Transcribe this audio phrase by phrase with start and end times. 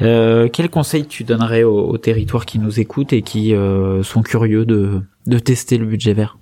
[0.00, 4.22] Euh, quel conseil tu donnerais aux, aux territoires qui nous écoutent et qui euh, sont
[4.22, 6.38] curieux de, de tester le budget vert?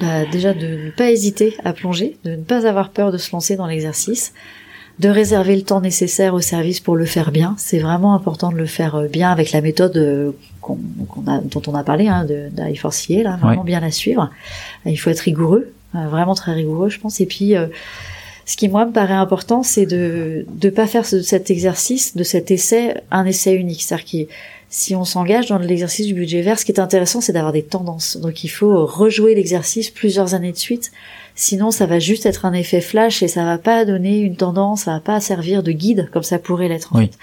[0.00, 3.32] Bah, déjà, de ne pas hésiter à plonger, de ne pas avoir peur de se
[3.32, 4.32] lancer dans l'exercice,
[4.98, 7.54] de réserver le temps nécessaire au service pour le faire bien.
[7.58, 10.78] C'est vraiment important de le faire euh, bien avec la méthode euh, qu'on
[11.08, 14.30] qu'on a, dont on a parlé, hein, de d'I4CA, là, vraiment bien la suivre.
[14.84, 17.20] Il faut être rigoureux, euh, vraiment très rigoureux, je pense.
[17.20, 17.66] Et puis, euh,
[18.46, 22.22] ce qui moi me paraît important, c'est de de pas faire ce- cet exercice, de
[22.22, 23.82] cet essai, un essai unique.
[23.82, 24.04] C'est-à-dire
[24.68, 27.62] si on s'engage dans l'exercice du budget vert, ce qui est intéressant, c'est d'avoir des
[27.62, 28.16] tendances.
[28.16, 30.90] Donc il faut rejouer l'exercice plusieurs années de suite.
[31.38, 34.84] Sinon, ça va juste être un effet flash et ça va pas donner une tendance,
[34.84, 36.94] ça va pas servir de guide comme ça pourrait l'être.
[36.94, 37.06] en Oui.
[37.08, 37.18] fait.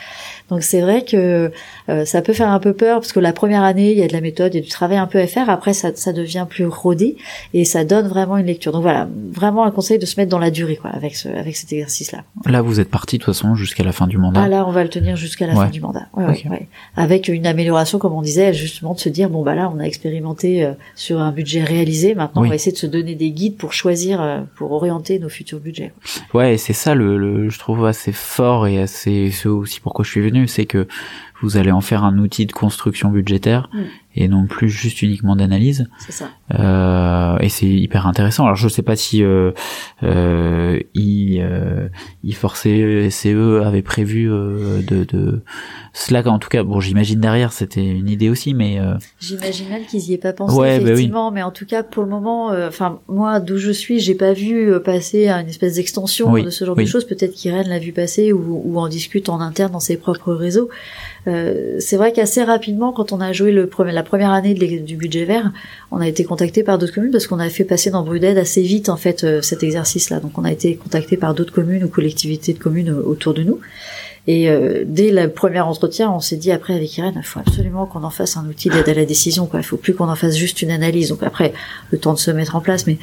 [0.50, 1.52] Donc c'est vrai que
[1.90, 4.08] euh, ça peut faire un peu peur parce que la première année, il y a
[4.08, 5.50] de la méthode, il y a du travail un peu à faire.
[5.50, 7.18] Après, ça, ça devient plus rodé
[7.56, 8.72] et ça donne vraiment une lecture.
[8.72, 11.56] Donc voilà, vraiment un conseil de se mettre dans la durée quoi avec ce, avec
[11.56, 12.24] cet exercice-là.
[12.46, 14.44] Là, vous êtes parti de toute façon jusqu'à la fin du mandat.
[14.44, 15.66] Ah là, on va le tenir jusqu'à la Ouais.
[15.66, 16.06] fin du mandat.
[16.16, 16.68] Ouais.
[16.96, 19.84] Avec une amélioration, comme on disait, justement de se dire bon bah là, on a
[19.84, 22.16] expérimenté euh, sur un budget réalisé.
[22.16, 22.48] Maintenant, Oui.
[22.48, 25.60] on va essayer de se donner des guides pour choisir, euh, pour orienter nos futurs
[25.60, 25.92] budgets.
[26.34, 30.12] Ouais, c'est ça le, le, je trouve assez fort et assez, c'est aussi pourquoi je
[30.12, 30.88] suis venu, c'est que
[31.44, 33.82] vous allez en faire un outil de construction budgétaire Mm.
[34.16, 35.88] et non plus juste uniquement d'analyse.
[36.60, 38.44] Euh, et c'est hyper intéressant.
[38.46, 39.52] Alors je sais pas si euh,
[40.04, 41.88] euh, I, euh,
[42.24, 45.42] I4CE CE avait prévu euh, de, de
[45.94, 46.22] cela.
[46.28, 50.02] En tout cas, bon, j'imagine derrière c'était une idée aussi, mais euh, J'imagine même qu'ils
[50.10, 50.92] y aient pas pensé Ouais, bah oui.
[50.92, 54.34] effectivement, mais en tout cas pour le moment, enfin moi d'où je suis, j'ai pas
[54.34, 56.84] vu passer à une espèce d'extension Oui, de ce genre oui.
[56.86, 57.06] de choses.
[57.06, 60.70] Peut-être qu'Irène l'a vu passer ou, ou en discute en interne dans ses propres réseaux.
[61.34, 65.52] Euh, c'est vrai qu'assez rapidement, quand on a joué la première année du budget vert,
[65.92, 68.62] on a été contacté par d'autres communes parce qu'on a fait passer dans Bruded assez
[68.62, 70.20] vite en fait euh, cet exercice-là.
[70.20, 73.44] Donc on a été contacté par d'autres communes ou collectivités de communes euh, autour de
[73.44, 73.60] nous.
[74.26, 74.48] Et
[74.86, 78.10] dès le premier entretien, on s'est dit après avec Irène, il faut absolument qu'on en
[78.10, 79.48] fasse un outil d'aide à la décision.
[79.48, 79.60] Quoi.
[79.60, 81.10] Il faut plus qu'on en fasse juste une analyse.
[81.10, 81.52] Donc après,
[81.92, 82.88] le temps de se mettre en place.
[82.88, 82.98] Mais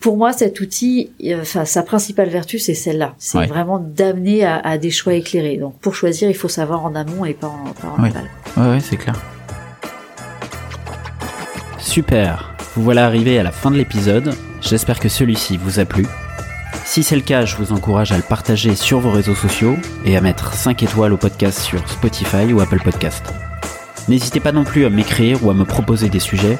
[0.00, 3.14] pour moi, cet outil, euh, enfin sa principale vertu, c'est celle-là.
[3.18, 3.46] C'est Ouais.
[3.46, 5.56] vraiment d'amener à, à des choix éclairés.
[5.56, 8.08] Donc pour choisir, il faut savoir en amont et pas en, pas en Ouais.
[8.10, 8.24] aval.
[8.56, 9.14] ouais, ouais, c'est clair.
[11.78, 12.54] Super.
[12.74, 14.34] Vous voilà arrivé à la fin de l'épisode.
[14.60, 16.06] J'espère que celui-ci vous a plu.
[16.84, 20.16] Si c'est le cas, je vous encourage à le partager sur vos réseaux sociaux et
[20.16, 23.24] à mettre 5 étoiles au podcast sur Spotify ou Apple Podcast.
[24.08, 26.58] N'hésitez pas non plus à m'écrire ou à me proposer des sujets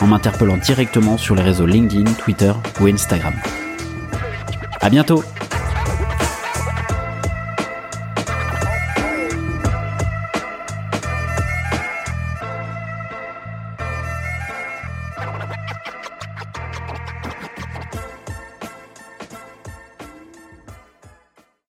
[0.00, 3.34] en m'interpellant directement sur les réseaux LinkedIn, Twitter ou Instagram.
[4.80, 5.22] À bientôt